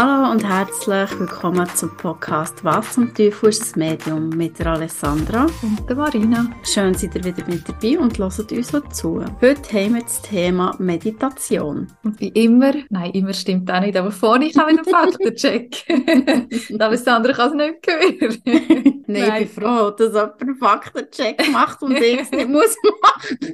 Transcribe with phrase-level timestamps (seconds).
[0.00, 5.46] Hallo und herzlich willkommen zum Podcast Was zum Teufel ist das Medium mit der Alessandra
[5.60, 6.48] und der Marina.
[6.62, 9.24] Schön, seid ihr wieder mit dabei und hört uns so zu.
[9.40, 11.88] Heute haben wir das Thema Meditation.
[12.04, 15.84] Und wie immer, nein, immer stimmt auch nicht, aber vorne ich habe einen Faktencheck.
[16.80, 18.42] Alessandra kann es nicht hören.
[19.08, 22.76] nein, nein, ich bin froh, dass jemand einen Faktencheck macht und ich es nicht muss
[23.02, 23.52] machen.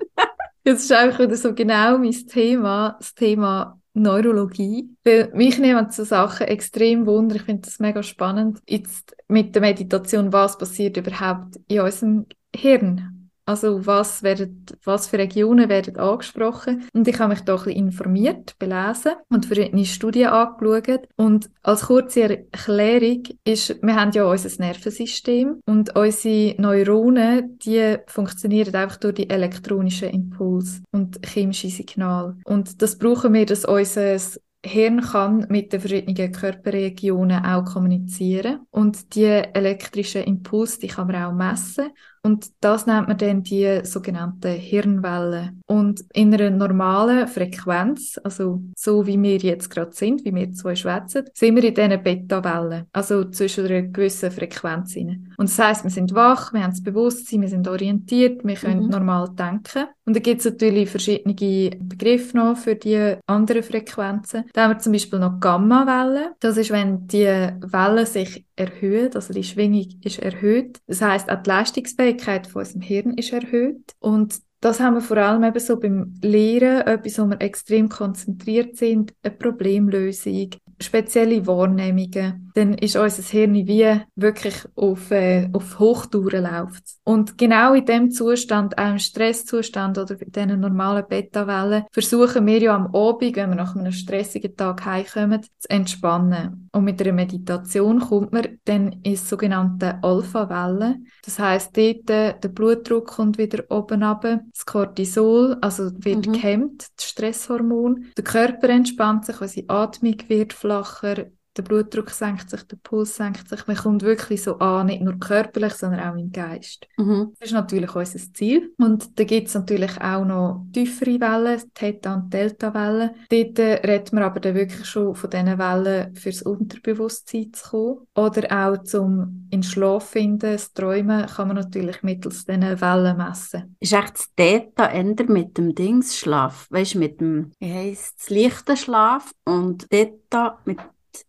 [0.64, 4.90] Das ist einfach wieder so genau mein Thema, das Thema Neurologie.
[5.04, 7.36] Weil mich nehmen so Sachen extrem wunder.
[7.36, 8.60] Ich finde das mega spannend.
[8.68, 13.13] Jetzt mit der Meditation, was passiert überhaupt in unserem Hirn?
[13.46, 16.88] Also was, werden, was für Regionen werden angesprochen?
[16.94, 21.06] Und ich habe mich da ein bisschen informiert, belesen und verschiedene Studien angeschaut.
[21.16, 28.74] Und als kurze Erklärung ist, wir haben ja unser Nervensystem und unsere Neuronen, die funktionieren
[28.74, 32.36] einfach durch die elektronischen Impulse und chemische Signale.
[32.44, 34.18] Und das brauchen wir, dass unser
[34.64, 41.22] Hirn kann mit den verschiedenen Körperregionen auch kommunizieren und die elektrischen Impulse, die kann man
[41.22, 41.90] auch messen
[42.24, 45.60] und das nennt man dann die sogenannten Hirnwellen.
[45.66, 50.74] Und in einer normalen Frequenz, also so wie wir jetzt gerade sind, wie wir zwei
[50.74, 54.96] schwätzen, sind wir in diesen Beta-Wellen, also zwischen einer gewissen Frequenz.
[54.96, 55.34] Rein.
[55.36, 58.84] Und das heißt, wir sind wach, wir haben das Bewusstsein, wir sind orientiert, wir können
[58.84, 58.90] mhm.
[58.90, 59.86] normal denken.
[60.06, 64.44] Und da gibt es natürlich verschiedene Begriffe noch für die anderen Frequenzen.
[64.52, 66.32] Da haben wir zum Beispiel noch Gamma-Wellen.
[66.40, 70.80] Das ist, wenn die Wellen sich erhöhen, also die Schwingung ist erhöht.
[70.86, 73.94] Das heißt, auch die Leistungsfähigkeit von unserem Hirn ist erhöht.
[73.98, 78.76] Und das haben wir vor allem eben so beim Lehren, etwas, wo wir extrem konzentriert
[78.76, 86.44] sind, eine Problemlösung, spezielle Wahrnehmungen, dann ist unser Hirn wie wirklich auf, äh, auf Hochtouren
[86.44, 86.84] läuft.
[87.02, 92.58] Und genau in dem Zustand, auch im Stresszustand oder in diesen normalen Beta-Wellen, versuchen wir
[92.58, 96.68] ja am Abend, wenn wir nach einem stressigen Tag heimkommen, zu entspannen.
[96.72, 100.98] Und mit einer Meditation kommt man dann ins sogenannte Alpha-Welle.
[101.24, 106.32] Das heisst, dort äh, der Blutdruck kommt wieder oben runter, das Cortisol, also wird mhm.
[106.32, 112.62] gehemmt, das Stresshormon, der Körper entspannt sich, unsere Atmung wird flacher, der Blutdruck senkt sich,
[112.64, 113.66] der Puls senkt sich.
[113.66, 116.86] Man kommt wirklich so an, nicht nur körperlich, sondern auch im Geist.
[116.96, 117.32] Mhm.
[117.38, 118.72] Das ist natürlich unser Ziel.
[118.78, 123.10] Und da gibt es natürlich auch noch tiefere Wellen, Theta- und Delta-Wellen.
[123.28, 128.06] Dort äh, redet man aber dann wirklich schon von diesen Wellen fürs Unterbewusstsein zu kommen.
[128.14, 133.76] Oder auch zum in Schlaf finden, das Träumen, kann man natürlich mittels diesen Wellen messen.
[133.78, 136.66] Ist echt das Theta ändert mit dem Dingsschlaf?
[136.70, 140.78] Weißt du, mit dem, wie heisst es, leichten Schlaf und Theta mit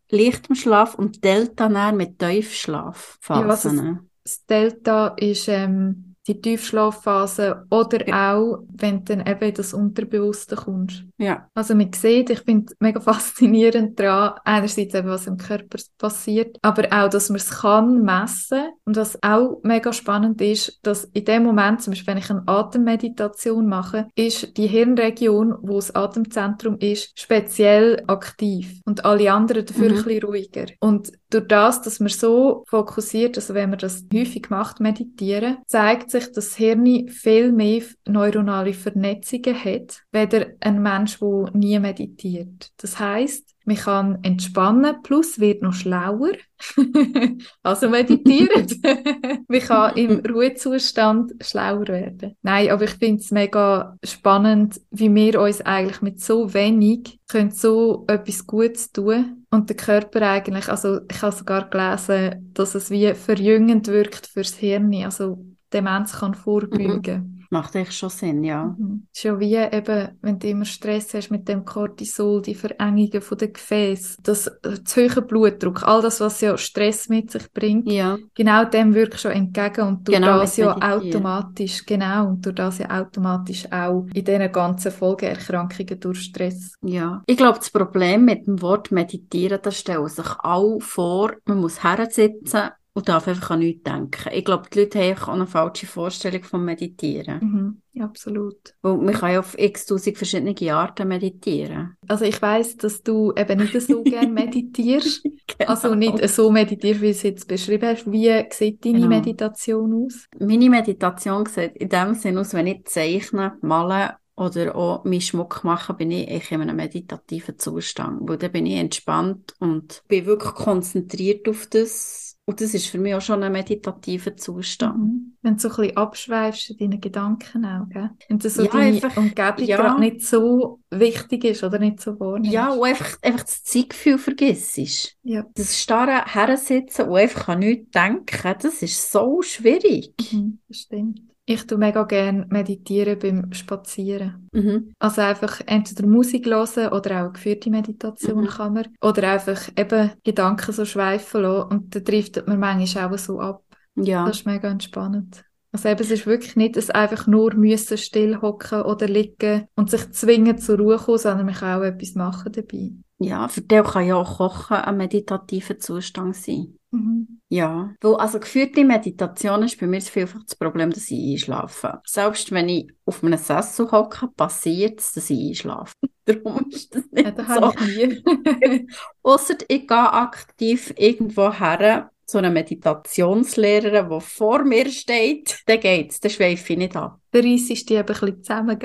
[0.09, 3.77] leichtem Schlaf und Delta mit Tiefschlafphasen.
[3.77, 8.35] Ja, also das Delta ist ähm, die Tiefschlafphase oder ja.
[8.35, 11.03] auch, wenn du dann eben in das Unterbewusste kommst.
[11.17, 11.47] Ja.
[11.53, 16.87] Also man sieht, ich finde mega faszinierend daran, einerseits eben, was im Körper passiert, aber
[16.91, 21.43] auch, dass man es kann messen und was auch mega spannend ist, dass in dem
[21.43, 27.19] Moment, zum Beispiel wenn ich eine Atemmeditation mache, ist die Hirnregion, wo das Atemzentrum ist,
[27.19, 29.97] speziell aktiv und alle anderen dafür mhm.
[29.97, 30.65] ein bisschen ruhiger.
[30.79, 36.11] Und durch das, dass man so fokussiert, also wenn man das häufig macht, meditieren, zeigt
[36.11, 42.71] sich, dass das Hirn viel mehr neuronale Vernetzungen hat, weder ein Mensch, der nie meditiert.
[42.77, 46.33] Das heißt, man kann entspannen, plus wird noch schlauer.
[47.63, 48.67] also meditieren.
[49.47, 52.35] man kann im Ruhezustand schlauer werden.
[52.43, 57.51] Nein, aber ich finde es mega spannend, wie wir uns eigentlich mit so wenig können
[57.51, 62.91] so etwas Gutes tun und der Körper eigentlich, also ich habe sogar gelesen, dass es
[62.91, 65.43] wie verjüngend wirkt fürs Hirn, also
[65.73, 67.01] Demenz kann vorbeugen.
[67.17, 67.34] Mhm.
[67.49, 68.75] Macht echt schon Sinn, ja.
[68.77, 69.07] Mhm.
[69.13, 73.37] ist ja wie eben, wenn du immer Stress hast mit dem Cortisol, die Verengungen von
[73.37, 77.91] den Gefäßen, das äh, zu hohe Blutdruck, all das, was ja Stress mit sich bringt,
[77.91, 78.17] ja.
[78.33, 82.79] genau dem wirkst du entgegen und durch genau, das ja automatisch, genau, und durch das
[82.79, 86.73] ja automatisch auch in diesen ganzen Folgeerkrankungen durch Stress.
[86.81, 87.23] Ja.
[87.25, 91.83] Ich glaube, das Problem mit dem Wort meditieren, das stellen sich alle vor, man muss
[91.83, 94.29] hersitzen und darf einfach an nichts denken.
[94.31, 97.39] Ich glaube, die Leute haben auch eine falsche Vorstellung vom Meditieren.
[97.41, 98.73] Mhm, ja, absolut.
[98.81, 101.97] Weil man kann ja auf x tausend verschiedene Arten meditieren.
[102.07, 105.23] Also ich weiß, dass du eben nicht so gerne meditierst.
[105.23, 105.69] genau.
[105.69, 108.09] Also nicht so meditierst, wie du es jetzt beschrieben hast.
[108.09, 109.09] Wie sieht deine genau.
[109.09, 110.27] Meditation aus?
[110.39, 115.63] Meine Meditation sieht in dem Sinne aus, wenn ich zeichne, male oder auch meinen Schmuck
[115.63, 118.21] machen, bin ich in einem meditativen Zustand.
[118.21, 122.24] Weil dann bin ich entspannt und bin wirklich konzentriert auf das.
[122.47, 125.33] Und das ist für mich auch schon ein meditativer Zustand.
[125.41, 128.11] Wenn du so ein bisschen abschweifst in deinen Gedanken auch, gell?
[128.29, 129.77] Wenn das so Ja, deine einfach- Umgebung ja.
[129.77, 132.51] gerade nicht so wichtig ist oder nicht so wahrnimmst.
[132.53, 135.15] Ja, und einfach, einfach das Zeitgefühl vergisst.
[135.23, 135.43] Ja.
[135.55, 140.13] Das starre Hersitzen und einfach an nichts denken, das ist so schwierig.
[140.31, 141.21] Mhm, das stimmt.
[141.47, 144.49] Ich tue mega gerne meditieren beim Spazieren.
[144.51, 144.93] Mhm.
[144.97, 148.47] Also einfach entweder Musik hören oder auch geführte Meditation Mhm.
[148.47, 148.87] kann man.
[149.01, 153.63] Oder einfach eben Gedanken so schweifen lassen und dann driftet man manchmal auch so ab.
[153.95, 154.25] Ja.
[154.25, 155.43] Das ist mega entspannend.
[155.71, 159.89] Also eben, es ist wirklich nicht das einfach nur müssen still hocken oder liegen und
[159.91, 162.91] sich zwingen zur Ruhe kommen, sondern man kann auch etwas machen dabei.
[163.19, 166.77] Ja, für den kann ja auch Kochen ein meditativer Zustand sein.
[166.95, 167.41] Mhm.
[167.49, 172.01] Ja, weil also geführte Meditation ist bei mir vielfach das Problem, dass ich einschlafe.
[172.05, 175.93] Selbst wenn ich auf einem Sessel hocke, passiert es, dass ich einschlafe.
[176.25, 177.71] Darum ist das nicht Ja, das so.
[177.71, 178.87] ich nie.
[179.23, 186.19] Ausser ich gehe aktiv irgendwo her zu einer Meditationslehrerin, die vor mir steht, dann geht's,
[186.19, 187.19] dann schweife ich nicht ab.
[187.43, 188.79] Reis ist die eben ein bisschen?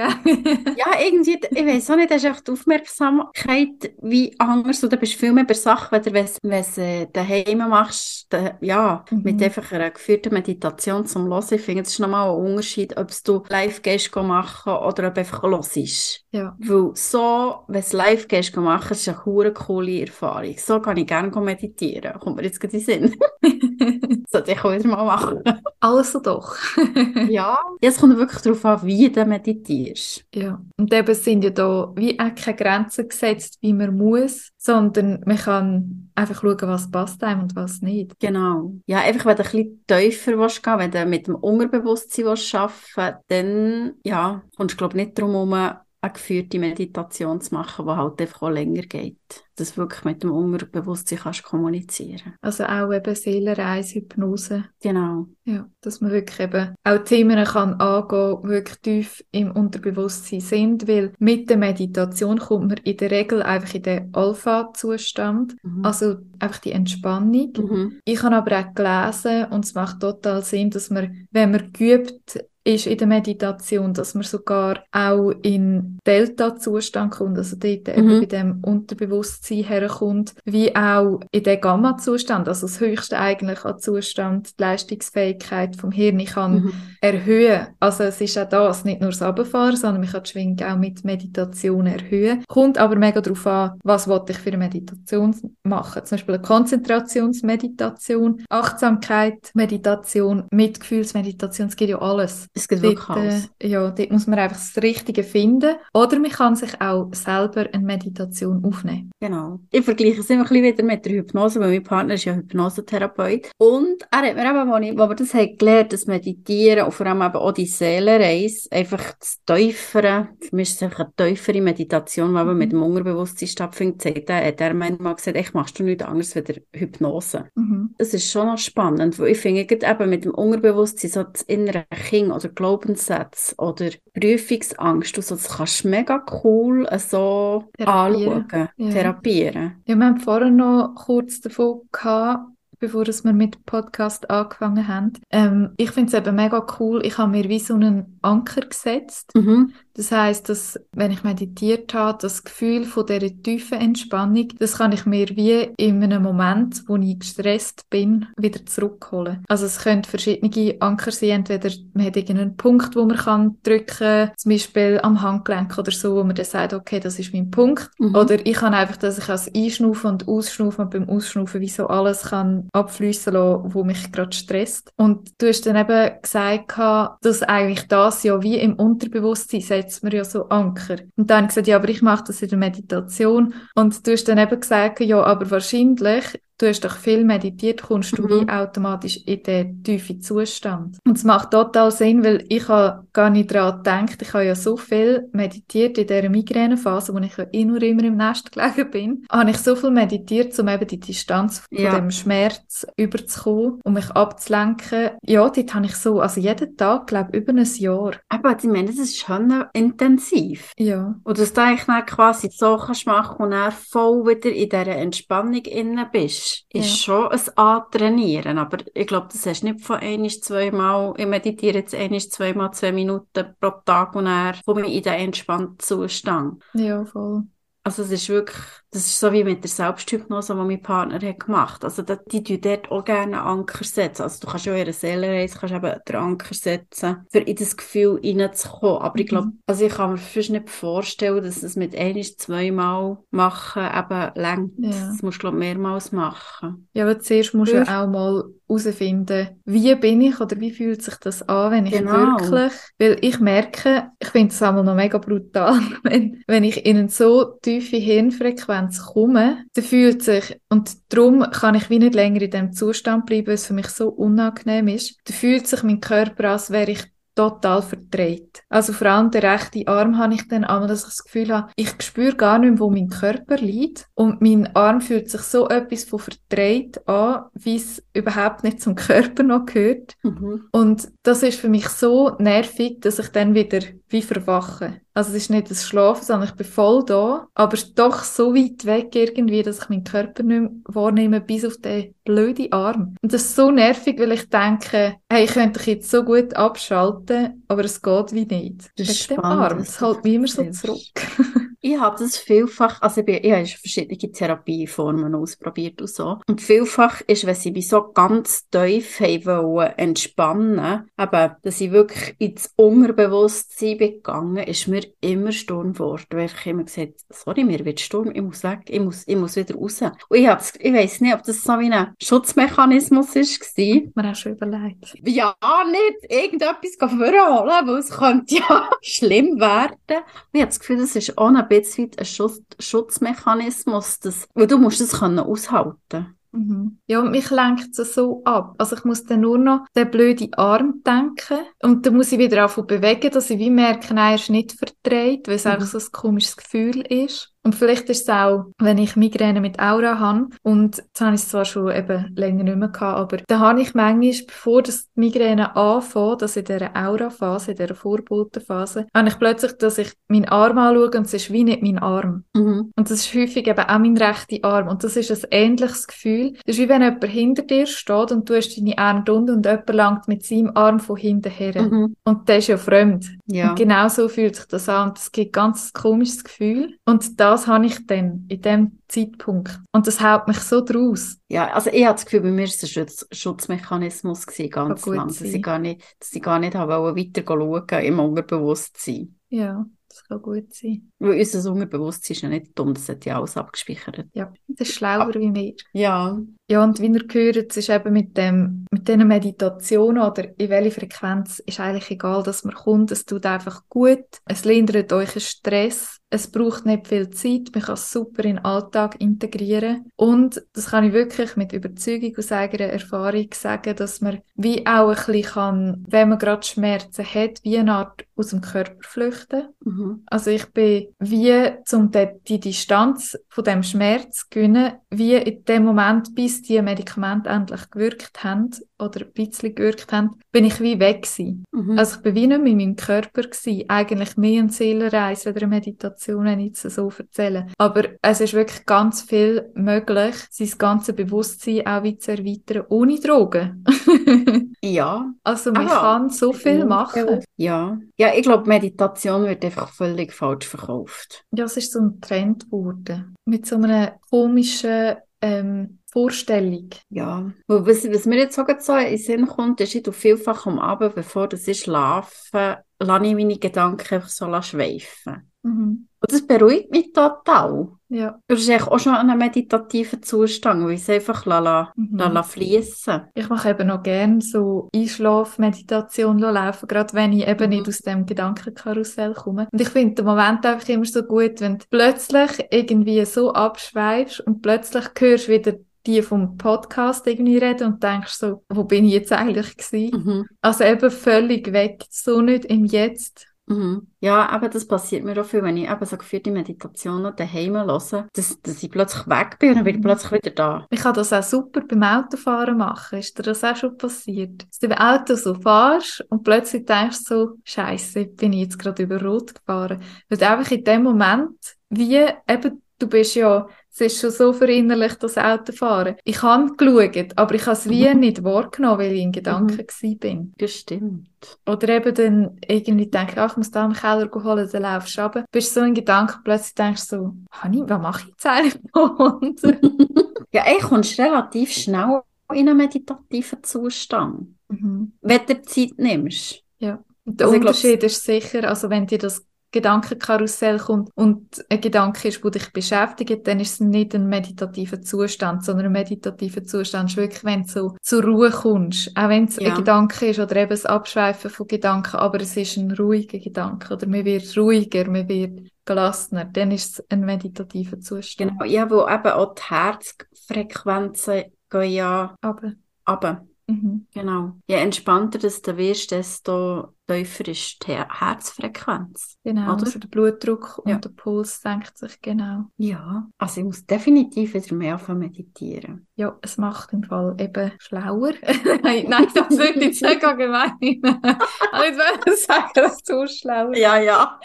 [0.76, 5.14] Ja, irgendwie, ich weiß auch nicht, das ist einfach die Aufmerksamkeit wie anders du bist
[5.14, 9.22] viel mehr bei Sachen, wenn du du es äh, daheim machst, da, ja, Mhm.
[9.22, 11.44] mit einfach einer geführten Meditation zum Hören.
[11.50, 15.14] Ich finde, das ist nochmal ein Unterschied, ob es du live gehst machen oder ob
[15.14, 16.24] du einfach hörst.
[16.32, 16.56] Ja.
[16.58, 20.54] Weil so, wenn du es live gehst machen, ist eine hure coole Erfahrung.
[20.58, 22.18] So kann ich gerne meditieren.
[22.20, 23.16] Kommt mir jetzt gerade in den Sinn.
[24.30, 25.42] Sollte ich auch wieder mal machen.
[25.80, 26.56] Also doch.
[27.28, 27.58] ja.
[27.80, 30.24] Es kommt wirklich darauf an, wie du meditierst.
[30.34, 35.22] Ja, und eben sind ja da wie auch keine Grenzen gesetzt, wie man muss, sondern
[35.24, 38.18] man kann einfach schauen, was passt einem und was nicht.
[38.20, 38.74] Genau.
[38.86, 42.54] Ja, einfach, wenn du ein bisschen tiefer willst gehen wenn du mit dem Unterbewusstsein willst
[42.54, 47.84] arbeiten dann, ja, kommst du, glaube ich, nicht darum herum, eine geführte Meditation zu machen,
[47.86, 49.18] die halt einfach auch länger geht.
[49.56, 52.34] Dass du wirklich mit dem Unterbewusstsein kannst kommunizieren.
[52.40, 54.64] Also auch eben Seelenreise, Hypnose.
[54.80, 55.26] Genau.
[55.44, 60.88] Ja, dass man wirklich eben auch Themen kann angehen, die wirklich tief im Unterbewusstsein sind,
[60.88, 65.84] weil mit der Meditation kommt man in der Regel einfach in den Alpha-Zustand, Mhm.
[65.84, 67.52] also einfach die Entspannung.
[67.54, 68.00] Mhm.
[68.04, 72.42] Ich habe aber auch gelesen und es macht total Sinn, dass man, wenn man geübt
[72.64, 78.20] ist in der Meditation, dass man sogar auch in Delta-Zustand kommt, also dort eben Mhm.
[78.20, 84.58] bei dem Unterbewusstsein herkommt, wie auch in den Gamma-Zustand, also das höchste eigentlich an Zustand,
[84.58, 86.72] die Leistungsfähigkeit vom Hirn kann Mhm.
[87.00, 87.68] erhöhen.
[87.80, 90.76] Also es ist auch das, nicht nur das Runterfahren, sondern man kann die Schwingung auch
[90.76, 92.44] mit Meditation erhöhen.
[92.48, 96.04] Kommt aber mega darauf an, was wollte ich für eine Meditation machen.
[96.04, 102.48] Zum Beispiel eine Konzentrationsmeditation, Achtsamkeit, Meditation, Mitgefühlsmeditation, es gibt ja alles.
[102.54, 103.50] Es gibt wirklich Dort, äh, alles.
[103.62, 105.76] ja, dort muss man einfach das Richtige finden.
[105.94, 109.10] Oder man kann sich auch selber eine Meditation aufnehmen.
[109.20, 109.60] Genau.
[109.70, 112.34] Ich vergleiche es immer ein bisschen wieder mit der Hypnose, weil mein Partner ist ja
[112.34, 113.50] Hypnosetherapeut.
[113.58, 116.92] Und er hat mir eben, als, ich, als wir das haben gelernt, das Meditieren und
[116.92, 121.12] vor allem eben auch die Seelenreise, einfach das Tiefere, für mich ist es einfach eine
[121.16, 125.36] tiefere Meditation, die eben mit dem Unterbewusstsein stattfindet, sagt er, hat er mir mal gesagt,
[125.36, 127.46] ich machst du nichts anderes als Hypnose.
[127.54, 127.94] Mhm.
[127.98, 131.84] Das ist schon noch spannend, weil ich finde, eben mit dem Unterbewusstsein, so das innere
[132.08, 138.48] Kind oder Glaubenssätze oder Prüfungsangst, und so, das kannst du mega cool so Therapieren.
[138.48, 138.90] anschauen, Ja.
[138.90, 139.82] therapieren.
[139.86, 142.44] Ja, wir haben vorhin noch kurz davon gehabt,
[142.80, 145.12] bevor wir mit dem Podcast angefangen haben.
[145.30, 147.04] Ähm, ich finde es eben mega cool.
[147.04, 149.32] Ich habe mir wie so einen Anker gesetzt.
[149.34, 149.72] Mhm.
[149.94, 154.92] Das heißt, dass wenn ich meditiert habe, das Gefühl von dieser tiefen Entspannung, das kann
[154.92, 159.44] ich mir wie in einem Moment, wo ich gestresst bin, wieder zurückholen.
[159.48, 161.30] Also es können verschiedene Anker sein.
[161.30, 166.16] Entweder man hat irgendeinen Punkt, wo man kann drücken, zum Beispiel am Handgelenk oder so,
[166.16, 167.90] wo man dann sagt, okay, das ist mein Punkt.
[167.98, 168.14] Mhm.
[168.14, 171.88] Oder ich kann einfach, dass ich als Einschnaufen und Ausschnaufen und beim Ausschnaufen wie so
[171.88, 174.92] alles kann abfließen lassen, wo mich gerade stresst.
[174.96, 176.78] Und du hast dann eben gesagt,
[177.22, 180.96] dass eigentlich das ja wie im Unterbewusstsein setzt man ja so Anker.
[181.16, 183.54] Und dann gesagt, ja, aber ich mache das in der Meditation.
[183.74, 186.24] Und du hast dann eben gesagt, ja, aber wahrscheinlich
[186.60, 188.28] du hast doch viel meditiert, kommst du Mhm.
[188.46, 190.98] wie automatisch in den tiefen Zustand.
[191.06, 194.54] Und es macht total Sinn, weil ich habe gar nicht daran gedacht, ich habe ja
[194.54, 198.90] so viel meditiert in dieser Migränephase, wo ich ja eh nur immer im Nest gelegen
[198.90, 201.98] bin, habe ich so viel meditiert, um eben die Distanz von Ja.
[201.98, 205.10] dem Schmerz überzukommen, um mich abzulenken.
[205.24, 208.12] Ja, dort habe ich so, also jeden Tag, glaube ich, über ein Jahr.
[208.28, 210.72] Aber ich meine, das ist schon intensiv.
[210.78, 211.14] Ja.
[211.24, 215.64] Und dass du eigentlich quasi so kannst machen und dann voll wieder in dieser Entspannung
[215.64, 216.49] innen bist.
[216.50, 217.14] Ist, ist ja.
[217.14, 218.58] schon ein Antrainieren.
[218.58, 222.72] Aber ich glaube, das hast du nicht von einiges, zweimal, ich meditiere jetzt einiges, zweimal,
[222.72, 226.62] zwei Minuten pro Tag und dann komme ich in den entspannten Zustand.
[226.74, 227.44] Ja, voll.
[227.82, 228.58] Also es ist wirklich,
[228.92, 231.84] das ist so wie mit der Selbsthypnose, die mein Partner hat gemacht.
[231.84, 234.22] Also die tun dort auch gerne Anker setzen.
[234.22, 237.76] Also du kannst ja in einer Seelenreise kannst eben den Anker setzen, für in das
[237.76, 239.02] Gefühl reinzukommen.
[239.02, 239.62] Aber ich glaube, mhm.
[239.66, 244.72] also ich kann mir fast nicht vorstellen, dass es mit ein, zweimal machen eben längt.
[244.78, 244.90] Ja.
[244.90, 246.88] Das musst du glaube mehrmals machen.
[246.92, 251.02] Ja, aber zuerst musst du ja auch mal herausfinden, wie bin ich oder wie fühlt
[251.02, 252.12] sich das an, wenn ich genau.
[252.12, 256.96] wirklich, weil ich merke, ich finde es einmal noch mega brutal, wenn, wenn ich in
[256.96, 262.42] eine so tiefe Hirnfrequenz komme, dann fühlt sich, und darum kann ich wie nicht länger
[262.42, 266.00] in dem Zustand bleiben, weil es für mich so unangenehm ist, dann fühlt sich mein
[266.00, 268.62] Körper, als wäre ich total verdreht.
[268.68, 271.72] Also vor allem der rechte Arm habe ich dann einmal, dass ich das Gefühl habe,
[271.76, 275.68] ich spüre gar nicht mehr, wo mein Körper liegt und mein Arm fühlt sich so
[275.68, 280.16] etwas von verdreht an, wie es überhaupt nicht zum Körper noch gehört.
[280.22, 280.68] Mhm.
[280.72, 285.00] Und das ist für mich so nervig, dass ich dann wieder wie verwache.
[285.14, 288.84] Also es ist nicht das Schlafen, sondern ich bin voll da, aber doch so weit
[288.84, 293.14] weg irgendwie, dass ich meinen Körper nicht mehr wahrnehme, bis auf den blöden Arm.
[293.22, 296.54] Und das ist so nervig, weil ich denke, hey, ich könnte dich jetzt so gut
[296.54, 298.90] abschalten, aber es geht wie nicht.
[298.96, 299.44] Das ist spannend.
[299.44, 299.78] Arm.
[299.78, 301.00] Es hält wie immer so zurück.
[301.82, 306.38] Ich habe das vielfach, also ich, bin, ich habe verschiedene Therapieformen ausprobiert und so.
[306.46, 312.34] Und vielfach ist, wenn sie mich so ganz tief wollen, entspannen, aber dass ich wirklich
[312.38, 317.84] ins Unterbewusstsein bin gegangen, ist mir immer Sturm geworden, weil ich immer gesagt sorry, mir
[317.84, 320.02] wird Sturm, ich muss weg, ich muss, ich muss wieder raus.
[320.02, 324.10] Und ich, hab's, ich weiss nicht, ob das so wie ein Schutzmechanismus war.
[324.14, 325.14] Man hat schon überlegt.
[325.24, 325.54] Ja,
[325.90, 329.96] nicht irgendetwas vorholen, weil es könnte ja schlimm werden.
[330.08, 334.66] Und ich habe das Gefühl, das ist auch ein bisschen ein Schutz Schutzmechanismus, das, weil
[334.66, 336.98] du musst das können aushalten Mhm.
[337.06, 338.74] Ja, und mich lenkt es so ab.
[338.78, 342.62] Also ich muss dann nur noch den blöden Arm denken und dann muss ich wieder
[342.62, 345.72] anfangen bewegen, dass ich wie merke, nein, er ist nicht verdreht, weil es mhm.
[345.72, 347.49] einfach so ein komisches Gefühl ist.
[347.62, 351.42] Und vielleicht ist es auch, wenn ich Migräne mit Aura habe, und das habe ich
[351.42, 355.76] zwar schon eben länger nicht mehr gehabt, aber da habe ich manchmal, bevor das Migräne
[355.76, 360.78] anfängt, also in dieser Aura-Phase, in dieser Vorbotenphase, habe ich plötzlich, dass ich meinen Arm
[360.78, 362.44] anschaue und es ist wie nicht mein Arm.
[362.54, 362.92] Mhm.
[362.96, 364.88] Und das ist häufig eben auch mein rechter Arm.
[364.88, 366.52] Und das ist ein ähnliches Gefühl.
[366.64, 369.66] Das ist wie wenn jemand hinter dir steht und du hast deine Arme drunter und
[369.66, 371.82] jemand langt mit seinem Arm von hinten her.
[371.82, 372.16] Mhm.
[372.24, 373.26] Und der ist ja fremd.
[373.52, 373.70] Ja.
[373.70, 375.08] Und genau so fühlt sich das an.
[375.08, 376.96] Und das gibt ein ganz komisches Gefühl.
[377.04, 379.80] Und da das habe ich dann in dem Zeitpunkt.
[379.92, 381.38] Und das hält mich so draus.
[381.48, 385.04] Ja, also ich habe das Gefühl, bei mir war es ein Schutz Schutzmechanismus gewesen, ganz
[385.06, 389.36] lang, dass ich gar nicht, dass ich gar nicht habe weiter schauen im Unterbewusstsein.
[389.48, 389.84] Ja.
[390.30, 391.10] Kann gut sein.
[391.18, 394.26] Weil unser Unterbewusstsein ist ja nicht dumm, das hat ja alles abgespeichert.
[394.32, 395.34] Ja, das ist schlauer ah.
[395.34, 395.74] wie wir.
[395.92, 396.40] Ja.
[396.68, 400.70] Ja, und wie ihr gehört, es ist eben mit dem, mit diesen Meditationen oder in
[400.70, 403.10] welche Frequenz ist eigentlich egal, dass man kommt.
[403.10, 404.24] Es tut einfach gut.
[404.46, 406.19] Es lindert euch einen Stress.
[406.30, 407.70] Es braucht nicht viel Zeit.
[407.74, 410.10] Man kann es super in den Alltag integrieren.
[410.14, 415.08] Und das kann ich wirklich mit Überzeugung aus eigener Erfahrung sagen, dass man wie auch
[415.08, 419.68] ein bisschen kann, wenn man gerade Schmerzen hat, wie eine Art aus dem Körper flüchten.
[419.84, 420.22] Mhm.
[420.26, 425.64] Also ich bin wie, um die, die Distanz von dem Schmerz zu gewinnen, wie in
[425.64, 430.80] dem Moment, bis die Medikamente endlich gewirkt haben oder ein bisschen gewirkt haben, bin ich
[430.80, 431.64] wie weg gewesen.
[431.72, 431.98] Mhm.
[431.98, 433.84] Also ich bin wie nicht mehr in meinem Körper gewesen.
[433.88, 437.66] Eigentlich mehr eine Seelenreise oder eine Meditation, wenn ich es so erzähle.
[437.78, 443.18] Aber es ist wirklich ganz viel möglich, sein ganzes Bewusstsein auch wieder zu erweitern, ohne
[443.20, 443.84] Drogen.
[444.82, 445.32] ja.
[445.42, 446.00] Also man Aha.
[446.00, 447.40] kann so viel machen.
[447.56, 447.98] Ja.
[448.16, 451.44] Ja, ich glaube, Meditation wird einfach völlig falsch verkauft.
[451.52, 453.34] Ja, es ist so ein Trend geworden.
[453.44, 456.90] Mit so einem komischen ähm, Vorstellung.
[457.08, 460.78] Ja, was, was mir jetzt so in den Sinn kommt, ist, ich tue vielfach am
[460.78, 465.50] Abend, bevor ich schlafe, lasse ich meine Gedanken einfach so schweifen.
[465.62, 466.08] Mhm.
[466.22, 467.88] Und das beruhigt mich total.
[468.08, 468.38] Ja.
[468.46, 472.42] Das ist auch schon ein meditativer Zustand, weil ich es einfach la, mhm.
[472.42, 477.70] fließen Ich mache eben noch gerne so Einschlafmeditation laufen, gerade wenn ich eben mhm.
[477.70, 479.68] nicht aus dem Gedankenkarussell komme.
[479.70, 484.40] Und ich finde den Moment einfach immer so gut, wenn du plötzlich irgendwie so abschweifst
[484.40, 485.74] und plötzlich hörst wieder
[486.06, 490.24] die vom Podcast irgendwie reden und denkst so, wo bin ich jetzt eigentlich gewesen?
[490.24, 490.46] Mhm.
[490.60, 493.46] Also eben völlig weg, so nicht im Jetzt.
[493.66, 494.08] Mhm.
[494.18, 498.28] Ja, aber das passiert mir auch viel, wenn ich eben so geführte Meditationen daheim höre,
[498.32, 500.04] dass, dass ich plötzlich weg bin und dann bin ich mhm.
[500.04, 500.86] plötzlich wieder da.
[500.90, 503.20] Ich kann das auch super beim Autofahren machen.
[503.20, 504.66] Ist dir das auch schon passiert?
[504.66, 509.04] Dass du im Auto so fährst und plötzlich denkst so, Scheiße, bin ich jetzt gerade
[509.04, 510.02] über Rot gefahren.
[510.28, 515.22] Weil einfach in dem Moment wie eben du bist ja, es ist schon so verinnerlicht,
[515.22, 516.16] das Autofahren.
[516.24, 520.18] Ich habe geschaut, aber ich habe es wie nicht wahrgenommen, weil ich in Gedanken mhm.
[520.18, 520.52] bin.
[520.58, 521.28] Das stimmt.
[521.66, 525.22] Oder eben dann irgendwie denke ach, ich muss da im Keller holen, dann laufst du
[525.22, 525.44] runter.
[525.50, 528.84] Bist so in Gedanken, plötzlich denkst du so, Hani, was mache ich jetzt eigentlich?
[530.52, 535.12] ja, ey, kommst relativ schnell in einen meditativen Zustand, mhm.
[535.20, 536.62] wenn du Zeit nimmst.
[536.78, 537.02] Ja.
[537.24, 541.80] Und der also Unterschied glaub, ist sicher, also wenn dir das Gedankenkarussell kommt und ein
[541.80, 546.64] Gedanke ist, der dich beschäftigt, dann ist es nicht ein meditativer Zustand, sondern ein meditativer
[546.64, 549.16] Zustand ist wirklich, wenn du so zur Ruhe kommst.
[549.16, 549.70] Auch wenn es ja.
[549.70, 553.94] ein Gedanke ist oder eben das Abschweifen von Gedanken, aber es ist ein ruhiger Gedanke
[553.94, 558.52] oder man wird ruhiger, man wird gelassener, dann ist es ein meditativer Zustand.
[558.52, 562.72] Genau, ja, wo eben auch die Herzfrequenzen gehen ja aber.
[563.04, 563.46] aber.
[563.70, 564.06] Mhm.
[564.12, 564.56] Genau.
[564.66, 569.36] Je entspannter du wirst, desto tiefer ist die Herzfrequenz.
[569.44, 569.84] Genau, oder?
[569.84, 570.94] Also der Blutdruck ja.
[570.94, 572.64] und der Puls senkt sich, genau.
[572.76, 576.06] Ja, also ich muss definitiv wieder mehr von meditieren.
[576.16, 578.32] Ja, es macht im Fall eben schlauer.
[578.82, 580.76] nein, nein, das wird jetzt nicht gemein.
[580.80, 583.76] ich würde sagen, das ist zu schlauer.
[583.76, 584.40] Ja, ja.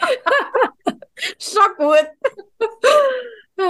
[1.38, 2.06] Schon gut.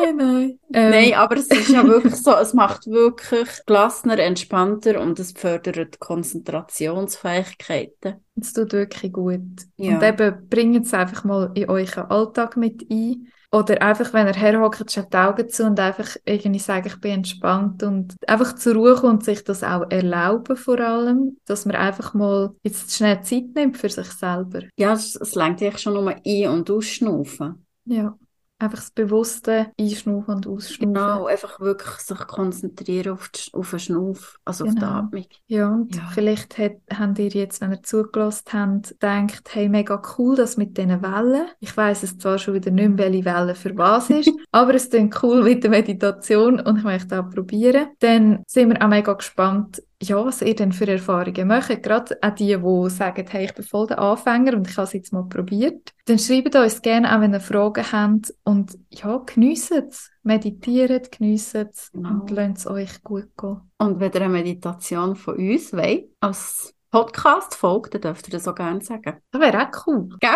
[0.04, 0.58] Nein, nein.
[0.72, 0.90] Ähm.
[0.90, 5.98] Nein, aber es ist ja wirklich so, es macht wirklich gelassener, entspannter und es fördert
[5.98, 8.24] Konzentrationsfähigkeiten.
[8.40, 9.42] Es tut wirklich gut.
[9.76, 9.96] Ja.
[9.96, 13.28] Und eben bringt es einfach mal in euren Alltag mit ein.
[13.52, 17.12] Oder einfach, wenn ihr herhockt, schaut die Augen zu und einfach irgendwie sagen, ich bin
[17.12, 21.76] entspannt und einfach zur Ruhe kommt und sich das auch erlauben vor allem, dass man
[21.76, 24.62] einfach mal jetzt schnell Zeit nimmt für sich selber.
[24.76, 27.64] Ja, es, lenkt eigentlich schon nur ein- und ausschnaufen.
[27.84, 28.18] Ja.
[28.58, 30.94] Einfach das bewusste Einschnaufen und Ausschnaufen.
[30.94, 34.74] Genau, einfach wirklich sich konzentrieren auf, die, auf den Schnauf, also genau.
[34.74, 34.98] auf die genau.
[34.98, 35.26] Atmung.
[35.46, 36.02] Ja, und ja.
[36.14, 40.78] vielleicht hat, habt ihr jetzt, wenn ihr zugelassen habt, gedacht, hey, mega cool, das mit
[40.78, 41.48] diesen Wellen.
[41.60, 44.88] Ich weiß es zwar schon wieder nicht mehr, welche Welle für was ist, aber es
[44.88, 47.88] klingt cool mit der Meditation und ich möchte auch probieren.
[47.98, 51.82] Dann sind wir auch mega gespannt, ja, was ihr denn für Erfahrungen macht.
[51.82, 54.92] Gerade auch die, die sagen, hey, ich bin voll der Anfänger und ich habe es
[54.92, 55.92] jetzt mal probiert.
[56.04, 58.34] Dann schreibt uns gerne auch, wenn ihr Fragen habt.
[58.44, 60.10] Und ja, geniessen es.
[60.22, 62.10] Meditiert, geniessen es genau.
[62.10, 63.60] und lasst es euch gut gehen.
[63.78, 68.48] Und wenn ihr eine Meditation von uns wollt, als Podcast folgt, dann dürft ihr das
[68.48, 69.20] auch gerne sagen.
[69.30, 70.08] Das wäre auch cool.
[70.20, 70.30] Gell?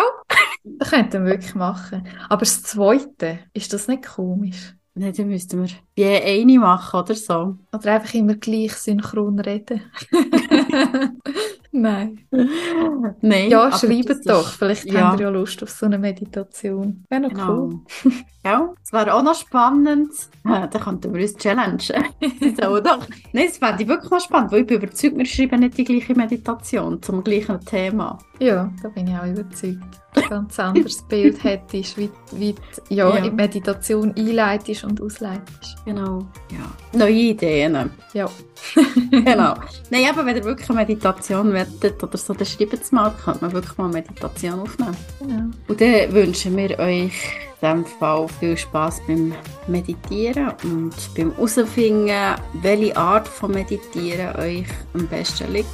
[0.63, 2.07] das könnten wir wirklich machen.
[2.29, 4.75] Aber das Zweite, ist das nicht komisch?
[4.93, 7.57] Nein, dann müssten wir je eine machen oder so.
[7.73, 9.81] Oder einfach immer gleich synchron reden.
[11.71, 12.19] Nein.
[13.21, 13.49] Nein.
[13.49, 14.47] Ja, schreibt doch.
[14.47, 15.09] Ist, Vielleicht ja.
[15.09, 17.05] habt ihr ja Lust auf so eine Meditation.
[17.09, 17.49] Wäre noch genau.
[17.49, 17.79] cool.
[18.43, 20.11] ja, es wäre auch noch spannend.
[20.45, 21.79] Ja, da könnten wir uns challengen.
[21.79, 23.07] so, doch.
[23.31, 25.85] Nein, es fände ich wirklich mal spannend, weil ich bin überzeugt, wir schreiben nicht die
[25.85, 28.17] gleiche Meditation zum gleichen Thema.
[28.39, 30.01] Ja, da bin ich auch überzeugt.
[30.13, 33.15] Ein ganz anderes Bild hättest, wie, wie die, ja, ja.
[33.15, 35.77] in die Meditation einleitest und ausleitest.
[35.85, 36.97] Genau, ja.
[36.97, 37.91] Neue Ideen.
[38.13, 38.29] Ja.
[39.11, 39.55] genau.
[39.89, 43.41] Nein, aber wenn ihr wirklich eine Meditation wettet oder so, dann schreibt es mal, könnte
[43.41, 44.97] man wirklich mal eine Meditation aufnehmen.
[45.19, 45.43] Genau.
[45.67, 47.13] Und dann wünschen wir euch
[47.61, 49.33] in diesem Fall viel Spass beim
[49.67, 55.67] Meditieren und beim herausfinden, welche Art von Meditieren euch am besten liegt.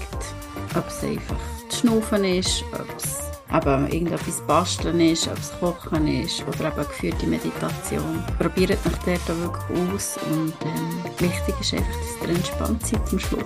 [0.76, 1.38] Ob es einfach
[1.70, 6.88] das Schnaufen ist, ob es eben irgendetwas basteln ist, ob es kochen ist oder eben
[6.88, 8.24] geführte Meditation.
[8.38, 13.08] Probiert euch dort auch wirklich aus und ähm, wichtig ist einfach, dass ihr entspannt seid
[13.08, 13.44] zum Schluss.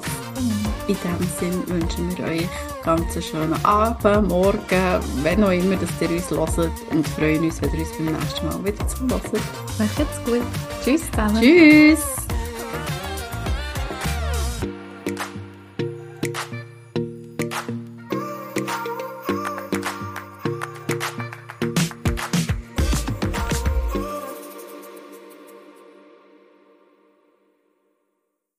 [0.88, 2.50] In diesem Sinne wünschen wir euch
[2.84, 7.62] ganz einen schönen Abend, Morgen, wenn auch immer, dass ihr uns hört und freuen uns,
[7.62, 9.44] wenn ihr uns beim nächsten Mal wieder zuhört.
[9.78, 10.42] Macht's gut.
[10.84, 11.42] Tschüss zusammen.
[11.42, 12.21] Tschüss.